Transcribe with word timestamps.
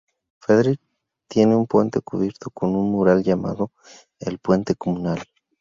Frederick 0.39 0.81
tiene 1.27 1.55
un 1.55 1.67
puente 1.67 2.01
cubierto 2.01 2.49
con 2.49 2.75
un 2.75 2.89
mural 2.89 3.21
llamado 3.23 3.69
"el 4.17 4.39
puente 4.39 4.73
comunal". 4.73 5.21